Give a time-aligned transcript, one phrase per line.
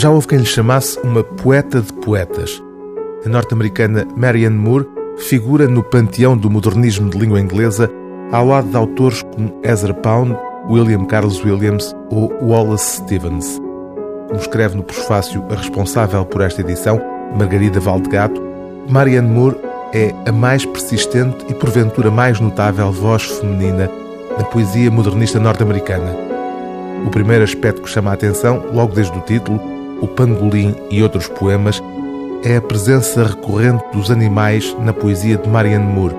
[0.00, 2.58] Já houve quem lhe chamasse uma poeta de poetas.
[3.26, 4.88] A norte-americana Marianne Moore
[5.18, 7.90] figura no panteão do modernismo de língua inglesa
[8.32, 10.34] ao lado de autores como Ezra Pound,
[10.70, 13.60] William Carlos Williams ou Wallace Stevens.
[14.28, 16.98] Como escreve no prefácio a responsável por esta edição,
[17.36, 18.40] Margarida Valdegato,
[18.88, 19.58] Marianne Moore
[19.92, 23.90] é a mais persistente e porventura mais notável voz feminina
[24.38, 26.16] na poesia modernista norte-americana.
[27.06, 31.28] O primeiro aspecto que chama a atenção, logo desde o título, O Pangolim e outros
[31.28, 31.82] poemas,
[32.42, 36.14] é a presença recorrente dos animais na poesia de Marianne Moore,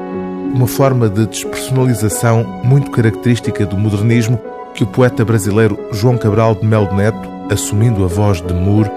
[0.54, 4.40] uma forma de despersonalização muito característica do modernismo
[4.74, 8.92] que o poeta brasileiro João Cabral de Melo Neto, assumindo a voz de Moore,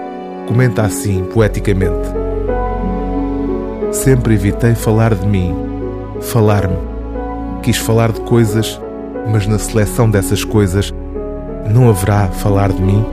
[0.47, 2.07] comenta assim poeticamente:
[3.91, 5.55] Sempre evitei falar de mim,
[6.21, 6.77] falar-me.
[7.63, 8.79] Quis falar de coisas,
[9.31, 10.93] mas na seleção dessas coisas
[11.73, 13.03] não haverá falar de mim?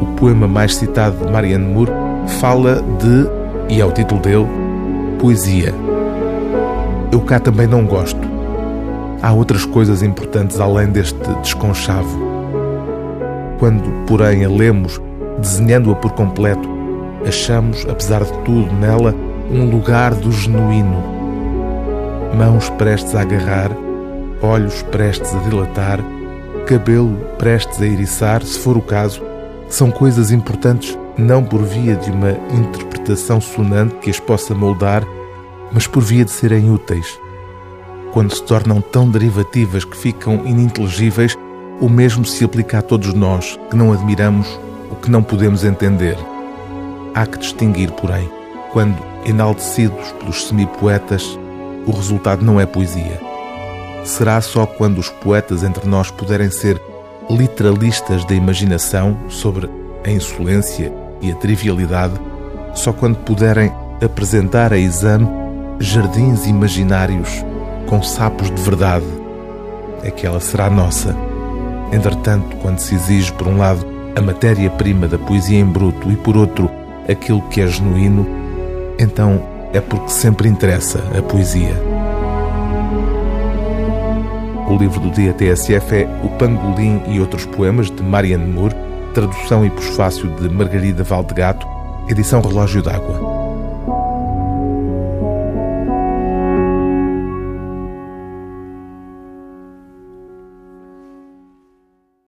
[0.00, 1.92] O poema mais citado de Marianne Moore
[2.40, 4.48] fala de, e é o título dele,
[5.18, 5.74] poesia.
[7.10, 8.20] Eu cá também não gosto.
[9.22, 12.18] Há outras coisas importantes além deste desconchavo.
[13.58, 15.00] Quando, porém, a lemos,
[15.38, 16.68] desenhando-a por completo,
[17.26, 19.14] achamos, apesar de tudo, nela
[19.50, 21.02] um lugar do genuíno.
[22.36, 23.70] Mãos prestes a agarrar,
[24.42, 26.00] olhos prestes a dilatar,
[26.66, 29.22] cabelo prestes a eriçar, se for o caso,
[29.68, 35.04] são coisas importantes não por via de uma interpretação sonante que as possa moldar,
[35.72, 37.18] mas por via de serem úteis.
[38.12, 41.36] Quando se tornam tão derivativas que ficam ininteligíveis,
[41.80, 44.48] o mesmo se aplica a todos nós, que não admiramos
[44.90, 46.16] o que não podemos entender.
[47.14, 48.30] Há que distinguir, porém,
[48.72, 51.38] quando, enaltecidos pelos semipoetas,
[51.86, 53.20] o resultado não é poesia.
[54.04, 56.80] Será só quando os poetas entre nós puderem ser
[57.30, 59.68] literalistas da imaginação sobre
[60.04, 62.14] a insolência e a trivialidade,
[62.74, 65.28] só quando puderem apresentar a exame
[65.78, 67.44] jardins imaginários
[67.86, 69.06] com sapos de verdade,
[70.02, 71.14] é que ela será nossa.
[71.92, 73.86] Entretanto, quando se exige, por um lado,
[74.16, 76.70] a matéria-prima da poesia em bruto e, por outro,
[77.08, 78.26] aquilo que é genuíno,
[78.98, 79.42] então
[79.72, 81.93] é porque sempre interessa a poesia.
[84.66, 88.74] O livro do dia TSF é O Pangolim e Outros Poemas, de Marianne Moore,
[89.12, 91.66] tradução e prefácio de Margarida Valdegato,
[92.08, 93.33] edição Relógio d'Água.